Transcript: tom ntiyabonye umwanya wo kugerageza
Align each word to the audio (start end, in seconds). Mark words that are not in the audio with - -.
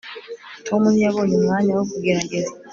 tom 0.67 0.81
ntiyabonye 0.91 1.33
umwanya 1.39 1.71
wo 1.77 1.83
kugerageza 1.91 2.51